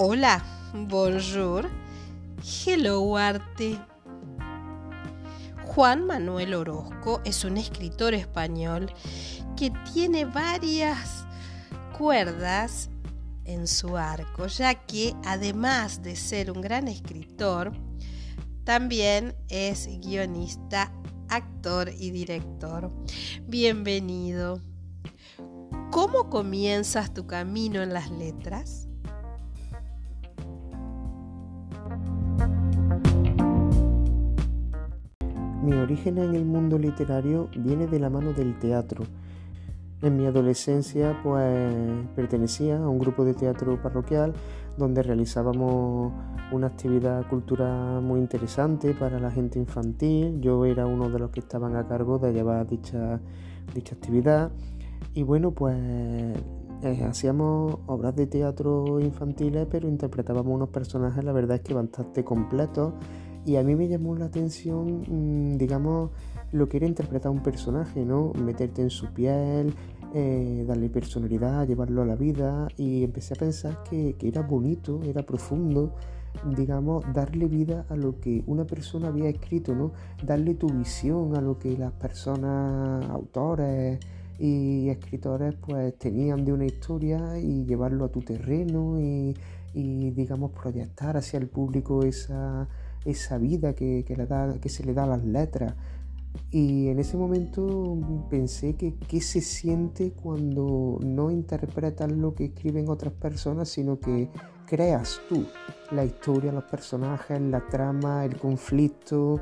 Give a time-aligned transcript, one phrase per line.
[0.00, 1.68] Hola, bonjour,
[2.64, 3.80] hello arte.
[5.66, 8.92] Juan Manuel Orozco es un escritor español
[9.56, 11.26] que tiene varias
[11.98, 12.90] cuerdas
[13.44, 17.72] en su arco, ya que además de ser un gran escritor,
[18.62, 20.92] también es guionista,
[21.28, 22.92] actor y director.
[23.48, 24.62] Bienvenido.
[25.90, 28.87] ¿Cómo comienzas tu camino en las letras?
[35.68, 39.04] Mi origen en el mundo literario viene de la mano del teatro.
[40.00, 44.32] En mi adolescencia pues pertenecía a un grupo de teatro parroquial
[44.78, 46.14] donde realizábamos
[46.52, 50.40] una actividad cultural muy interesante para la gente infantil.
[50.40, 53.20] Yo era uno de los que estaban a cargo de llevar dicha,
[53.74, 54.50] dicha actividad.
[55.12, 61.56] Y bueno, pues eh, hacíamos obras de teatro infantiles, pero interpretábamos unos personajes, la verdad
[61.56, 62.94] es que bastante completos.
[63.48, 66.10] Y a mí me llamó la atención, mm, digamos,
[66.52, 68.34] lo que era interpretar un personaje, ¿no?
[68.34, 69.72] Meterte en su piel,
[70.12, 72.68] eh, darle personalidad, llevarlo a la vida.
[72.76, 75.94] Y empecé a pensar que, que era bonito, era profundo,
[76.58, 79.92] digamos, darle vida a lo que una persona había escrito, ¿no?
[80.22, 83.98] Darle tu visión a lo que las personas, autores
[84.38, 89.34] y escritores, pues tenían de una historia y llevarlo a tu terreno y,
[89.72, 92.68] y digamos, proyectar hacia el público esa,
[93.10, 95.74] esa vida que, que, le da, que se le da a las letras.
[96.50, 97.98] Y en ese momento
[98.30, 104.30] pensé que qué se siente cuando no interpretas lo que escriben otras personas, sino que
[104.66, 105.46] creas tú
[105.90, 109.40] la historia, los personajes, la trama, el conflicto.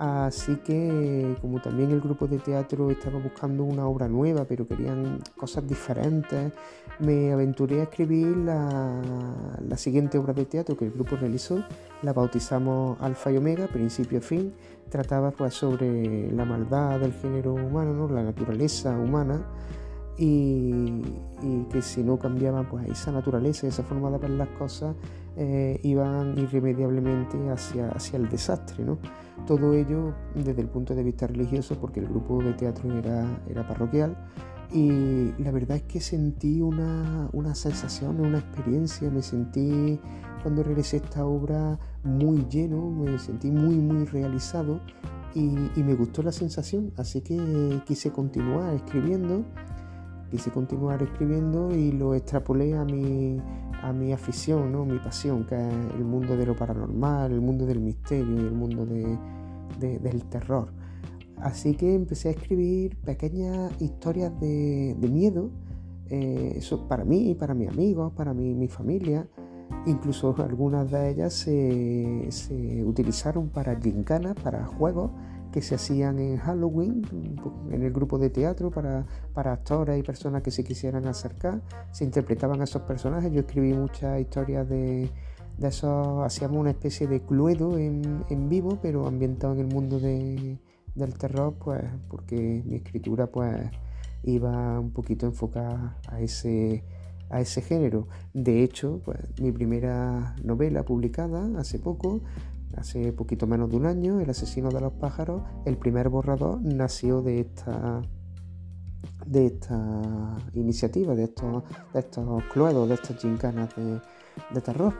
[0.00, 5.18] Así que como también el grupo de teatro estaba buscando una obra nueva, pero querían
[5.36, 6.54] cosas diferentes,
[7.00, 11.62] me aventuré a escribir la, siguiente obra de teatro que el grupo realizó.
[12.00, 14.54] La bautizamos Alfa y Omega, principio a fin.
[14.88, 18.08] Trataba pues sobre la maldad del género humano, ¿no?
[18.08, 19.44] la naturaleza humana
[20.16, 21.02] y,
[21.42, 24.96] y, que si no cambiaban pues esa naturaleza, esa forma de ver las cosas,
[25.36, 28.84] eh, iban irremediablemente hacia, hacia el desastre.
[28.84, 28.98] ¿no?
[29.46, 33.66] Todo ello desde el punto de vista religioso, porque el grupo de teatro era, era
[33.66, 34.16] parroquial.
[34.72, 39.98] Y la verdad es que sentí una, una sensación, una experiencia, me sentí
[40.42, 44.80] cuando regresé a esta obra muy lleno, me sentí muy, muy realizado
[45.34, 49.44] y, y me gustó la sensación, así que quise continuar escribiendo
[50.30, 53.38] quise continuar escribiendo y lo extrapolé a mi,
[53.82, 54.84] a mi afición, ¿no?
[54.84, 58.52] mi pasión, que es el mundo de lo paranormal, el mundo del misterio y el
[58.52, 59.18] mundo de,
[59.78, 60.72] de, del terror.
[61.36, 65.50] Así que empecé a escribir pequeñas historias de, miedo,
[66.08, 69.26] eh, eso para mí, para mis amigos, para mi, mi familia.
[69.86, 75.12] Incluso algunas de ellas se, se utilizaron para gincanas, para juegos
[75.52, 77.02] que se hacían en Halloween,
[77.70, 81.60] en el grupo de teatro para, para actores y personas que se quisieran acercar.
[81.92, 83.32] Se interpretaban a esos personajes.
[83.32, 85.10] Yo escribí muchas historias de,
[85.58, 89.98] de esos, hacíamos una especie de cluedo en, en vivo, pero ambientado en el mundo
[89.98, 90.58] de,
[90.94, 93.56] del terror, pues porque mi escritura pues
[94.22, 96.84] iba un poquito enfocada a ese,
[97.30, 98.08] a ese género.
[98.34, 102.20] De hecho, pues, mi primera novela publicada hace poco
[102.76, 107.22] hace poquito menos de un año, El asesino de los pájaros, el primer borrador nació
[107.22, 108.02] de esta
[109.26, 114.94] de esta iniciativa, de estos, de estos cluedos, de estas gincanas de, terror.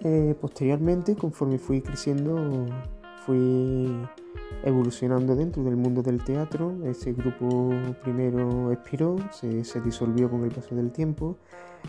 [0.00, 2.66] Eh, posteriormente, conforme fui creciendo,
[3.26, 3.86] fui
[4.64, 6.74] evolucionando dentro del mundo del teatro.
[6.84, 7.70] Ese grupo
[8.02, 11.36] primero expiró, se, se disolvió con el paso del tiempo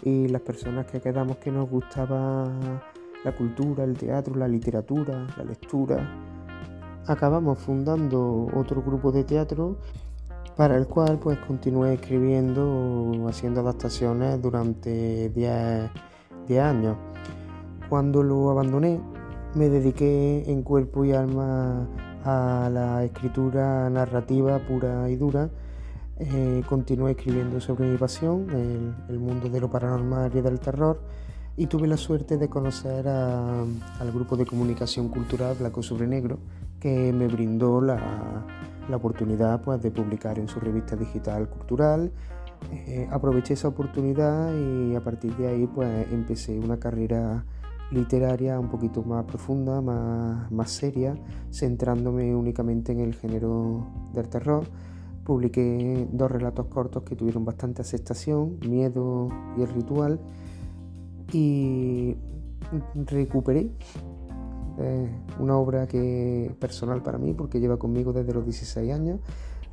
[0.03, 2.51] y las personas que quedamos que nos gustaba
[3.25, 5.97] la cultura, el teatro, la literatura, la lectura.
[7.07, 9.77] Acabamos fundando otro grupo de teatro
[10.55, 15.89] para el cual pues continué escribiendo, haciendo adaptaciones durante 10,
[16.61, 16.97] años.
[17.89, 19.01] Cuando lo abandoné,
[19.55, 21.87] me dediqué en cuerpo y alma
[22.23, 25.49] a la escritura narrativa pura y dura.
[26.17, 30.99] Eh, continué escribiendo sobre mi pasión, el, el mundo de lo paranormal y del terror
[31.57, 36.39] y tuve la suerte de conocer a, al grupo de comunicación cultural Blanco sobre Negro
[36.79, 38.45] que me brindó la,
[38.89, 42.11] la oportunidad pues, de publicar en su revista digital cultural.
[42.71, 47.45] Eh, aproveché esa oportunidad y a partir de ahí pues, empecé una carrera
[47.91, 51.15] literaria un poquito más profunda, más, más seria,
[51.51, 54.65] centrándome únicamente en el género del terror.
[55.23, 60.19] Publiqué dos relatos cortos que tuvieron bastante aceptación, Miedo y El Ritual,
[61.31, 62.15] y
[62.95, 63.71] recuperé
[64.77, 69.19] eh, una obra que personal para mí porque lleva conmigo desde los 16 años.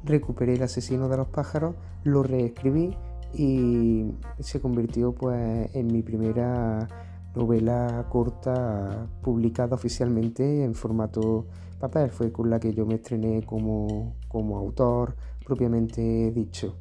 [0.04, 2.96] Recuperé El asesino de los pájaros, lo reescribí
[3.34, 6.87] y se convirtió pues en mi primera
[7.34, 11.46] novela corta publicada oficialmente en formato
[11.81, 12.10] papel.
[12.10, 16.76] Fue con la que yo me estrené como, como autor propiamente dicho.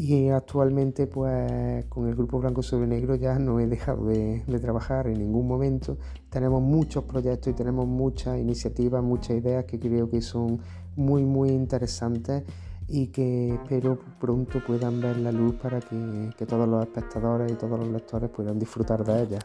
[0.00, 5.08] Y actualmente pues con el grupo Blanco sobre Negro ya no he dejado de, trabajar
[5.08, 5.98] en ningún momento.
[6.30, 10.60] Tenemos muchos proyectos y tenemos muchas iniciativas, muchas ideas que creo que son
[10.94, 12.44] muy muy interesantes
[12.86, 17.56] y que espero pronto puedan ver la luz para que, que todos los espectadores y
[17.56, 19.44] todos los lectores puedan disfrutar de ellas.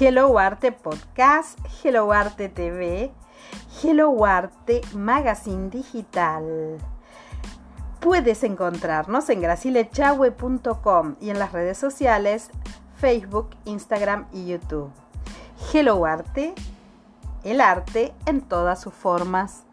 [0.00, 3.12] Hello Arte Podcast, Hello Arte TV,
[3.80, 6.78] Hello Arte Magazine Digital.
[8.00, 12.50] Puedes encontrarnos en gracilechahue.com y en las redes sociales
[12.96, 15.03] Facebook, Instagram y YouTube.
[15.76, 16.54] Hello Arte,
[17.42, 19.64] el arte en todas sus formas.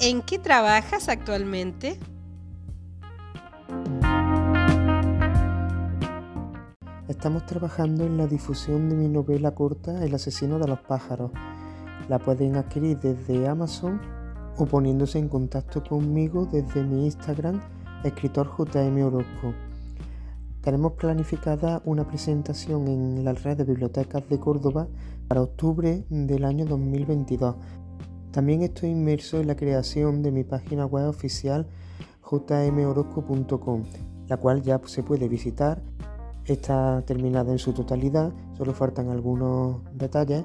[0.00, 1.98] ¿En qué trabajas actualmente?
[7.08, 11.32] Estamos trabajando en la difusión de mi novela corta El asesino de los pájaros.
[12.08, 14.15] La pueden adquirir desde Amazon
[14.58, 17.60] o poniéndose en contacto conmigo desde mi Instagram,
[18.04, 19.54] escritor JM Orozco.
[20.60, 24.88] Tenemos planificada una presentación en la red de bibliotecas de Córdoba
[25.28, 27.54] para octubre del año 2022.
[28.32, 31.68] También estoy inmerso en la creación de mi página web oficial
[32.22, 33.84] jmorozco.com,
[34.28, 35.82] la cual ya se puede visitar.
[36.44, 40.44] Está terminada en su totalidad, solo faltan algunos detalles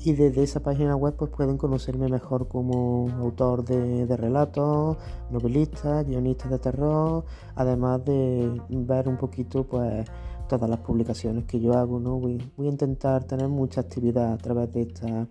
[0.00, 4.96] y desde esa página web pues pueden conocerme mejor como autor de, relatos,
[5.30, 7.24] novelista, guionista de terror,
[7.54, 10.06] además de ver un poquito pues
[10.48, 12.18] todas las publicaciones que yo hago, ¿no?
[12.18, 15.28] Voy, a intentar tener mucha actividad a través de esta,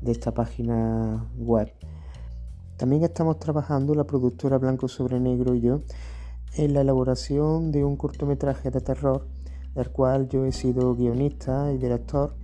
[0.00, 1.72] de esta página web.
[2.76, 5.82] También estamos trabajando la productora Blanco sobre Negro y yo
[6.56, 9.28] en la elaboración de un cortometraje de terror,
[9.74, 12.34] del cual yo he sido guionista y director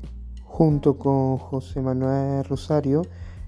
[0.47, 3.03] junto con José Manuel Rosario,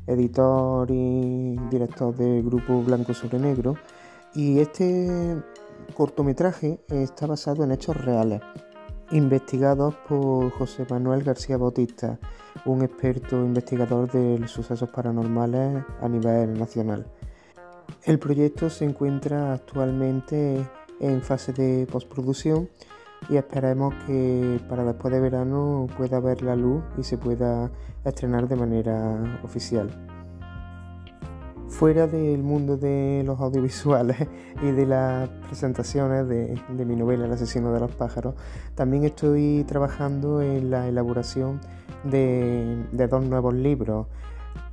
[0.07, 3.77] editor y director del grupo Blanco sobre Negro.
[4.35, 5.43] Y este
[5.97, 8.43] cortometraje está basado en hechos reales,
[9.11, 12.19] investigados por José Manuel García Bautista,
[12.67, 17.07] un experto investigador de sucesos paranormales a nivel nacional.
[18.05, 20.69] El proyecto se encuentra actualmente
[21.01, 22.69] en fase de postproducción
[23.29, 27.71] y esperemos que para después de verano pueda ver la luz y se pueda
[28.05, 29.91] estrenar de manera oficial.
[31.69, 34.17] Fuera del mundo de los audiovisuales
[34.63, 38.35] y de las presentaciones de, mi novela El asesino de los pájaros,
[38.75, 41.61] también estoy trabajando en la elaboración
[42.05, 44.07] de, dos nuevos libros.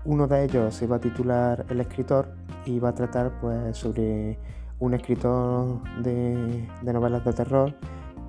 [0.05, 2.29] Uno de ellos se va a titular El escritor
[2.65, 4.39] y va a tratar pues, sobre
[4.79, 7.75] un escritor de novelas de terror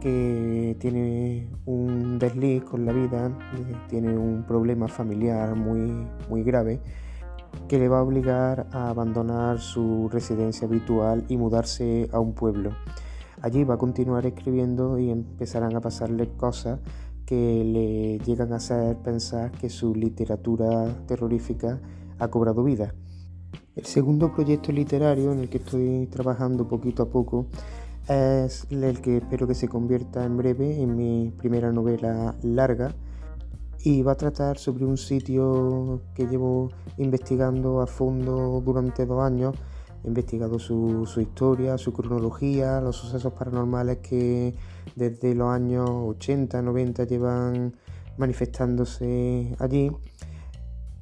[0.00, 6.81] que tiene un desliz con la vida, eh, tiene un problema familiar muy, muy grave
[7.69, 12.71] que le va a obligar a abandonar su residencia habitual y mudarse a un pueblo.
[13.43, 16.81] Allí va a continuar escribiendo y empezarán a pasarle cosas
[17.25, 21.81] que le llegan a hacer pensar que su literatura terrorífica
[22.19, 22.95] ha cobrado vida.
[23.75, 27.49] El segundo proyecto literario en el que estoy trabajando poquito a poco
[28.09, 32.95] es el que espero que se convierta en breve en mi primera novela larga
[33.81, 39.55] y va a tratar sobre un sitio que llevo investigando a fondo durante dos años
[40.07, 44.55] he investigado su, su, historia, su cronología, los sucesos paranormales que
[44.95, 47.75] desde los años 80, 90 llevan
[48.17, 49.91] manifestándose allí.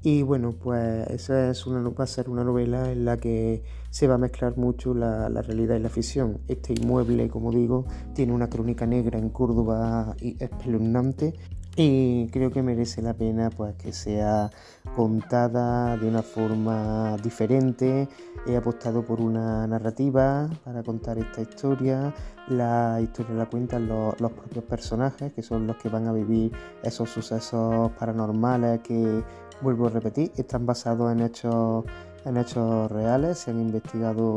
[0.02, 3.62] Y bueno, pues esa es una, va a ser una novela en la que
[3.94, 6.40] se va a mezclar mucho la, la, realidad y la ficción.
[6.48, 11.34] Este inmueble, como digo, tiene una crónica negra en Córdoba espeluznante
[11.76, 14.50] y creo que merece la pena pues que sea
[14.96, 18.08] contada de una forma diferente.
[18.48, 22.12] He apostado por una narrativa para contar esta historia.
[22.48, 26.50] La historia la cuentan los, los propios personajes, que son los que van a vivir
[26.82, 29.22] esos sucesos paranormales que,
[29.60, 31.84] vuelvo a repetir, están basados en hechos,
[32.24, 34.36] en hechos reales, se han investigado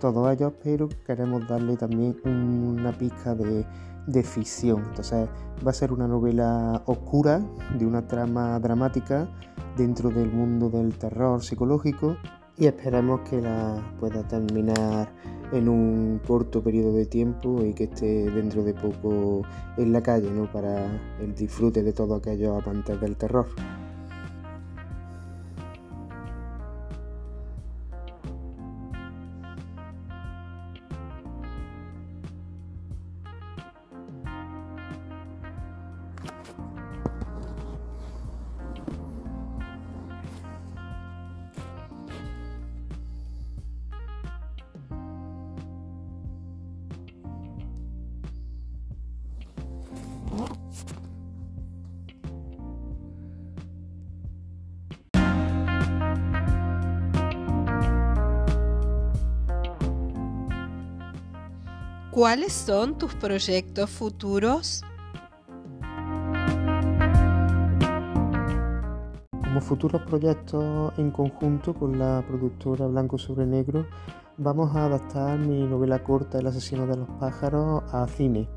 [0.00, 3.64] todos ellos, pero queremos darle también una pizca de
[4.06, 4.84] de ficción.
[4.88, 5.28] Entonces
[5.64, 7.40] va a ser una novela oscura,
[7.78, 9.28] de una trama dramática
[9.76, 12.16] dentro del mundo del terror psicológico
[12.56, 15.08] y esperamos que la pueda terminar
[15.52, 19.42] en un corto periodo de tiempo y que esté dentro de poco
[19.76, 20.50] en la calle ¿no?
[20.50, 20.86] para
[21.20, 23.46] el disfrute de todos aquellos amantes del terror.
[62.10, 64.82] ¿Cuáles son tus proyectos futuros?
[69.44, 73.86] Como futuros proyectos en conjunto con la productora Blanco sobre Negro,
[74.38, 78.48] vamos a adaptar mi novela corta El asesino de los pájaros a cine.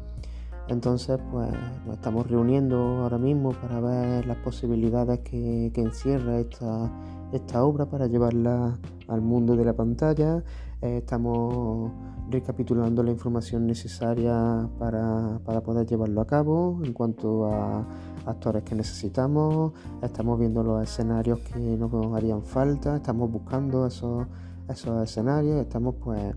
[0.68, 1.52] Entonces, pues
[1.86, 6.92] nos estamos reuniendo ahora mismo para ver las posibilidades que, encierra esta,
[7.32, 10.44] esta obra para llevarla al mundo de la pantalla.
[10.82, 11.92] Eh, estamos
[12.30, 17.88] recapitulando la información necesaria para, poder llevarlo a cabo en cuanto a
[18.26, 24.26] actores que necesitamos, estamos viendo los escenarios que nos harían falta, estamos buscando esos,
[24.70, 26.36] esos escenarios, estamos pues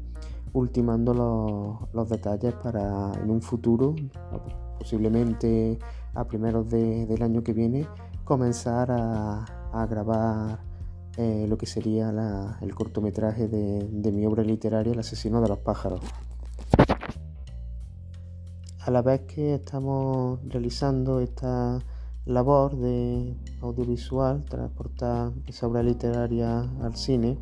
[0.52, 3.94] ultimando los, detalles para en un futuro,
[4.78, 5.78] posiblemente
[6.14, 7.86] a primeros del año que viene,
[8.24, 10.65] comenzar a grabar
[11.16, 12.10] eh, lo que sería
[12.60, 16.00] el cortometraje de, mi obra literaria El asesino de los pájaros.
[18.80, 21.78] A la vez que estamos realizando esta
[22.24, 27.38] labor de audiovisual, transportar esa obra literaria al cine,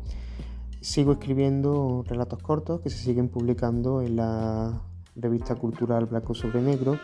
[0.81, 4.81] sigo escribiendo relatos cortos que se siguen publicando en la
[5.15, 6.99] revista cultural Blanco sobre Negro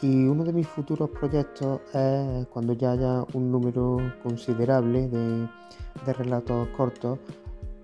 [0.00, 5.48] y uno de mis futuros proyectos es, cuando ya haya un número considerable de,
[6.06, 7.18] relatos cortos,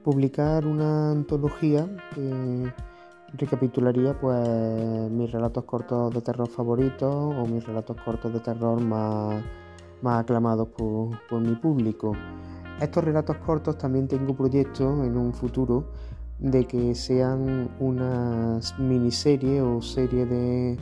[0.04, 2.72] publicar una antología que
[3.36, 4.48] recapitularía pues
[5.10, 9.42] mis relatos cortos de terror favoritos o mis relatos cortos de terror más,
[10.04, 12.12] aclamados por, por mi público.
[12.80, 15.90] Estos relatos cortos también tengo proyectos en un futuro
[16.38, 20.78] de que sean unas miniseries o serie de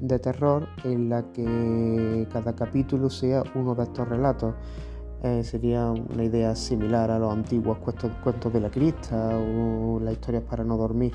[0.00, 4.54] de terror en la que cada capítulo sea uno de estos relatos.
[5.22, 10.42] Eh, sería una idea similar a los antiguos cuentos, de la crista o las historias
[10.44, 11.12] para no dormir.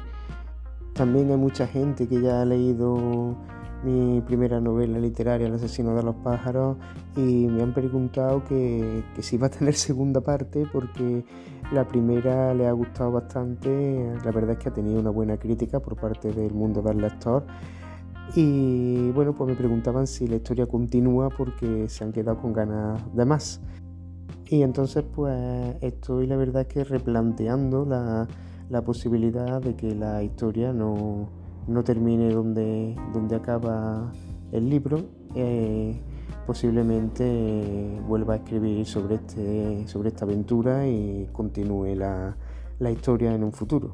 [0.94, 3.36] También hay mucha gente que ya ha leído
[3.84, 6.78] mi primera novela literaria, El asesino de los pájaros,
[7.16, 11.26] y me han preguntado que, que si va a tener segunda parte porque
[11.72, 14.14] la primera le ha gustado bastante.
[14.24, 17.44] La verdad es que ha tenido una buena crítica por parte del mundo del lector
[18.34, 23.02] y bueno, pues me preguntaban si la historia continúa porque se han quedado con ganas
[23.16, 23.62] de más.
[24.48, 28.28] Y entonces pues estoy la verdad que replanteando la,
[28.84, 31.30] posibilidad de que la historia no,
[31.84, 34.12] termine donde, donde acaba
[34.52, 35.00] el libro.
[35.36, 36.00] Eh,
[36.46, 42.38] posiblemente vuelva a escribir sobre, este, sobre esta aventura y continúe la,
[42.80, 43.94] la historia en un futuro.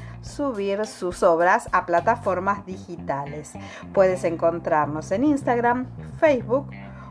[0.21, 3.53] subir sus obras a plataformas digitales.
[3.93, 5.87] Puedes encontrarnos en Instagram,
[6.19, 6.69] Facebook